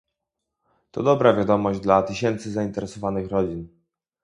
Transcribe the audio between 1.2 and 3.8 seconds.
wiadomość dla tysięcy zainteresowanych rodzin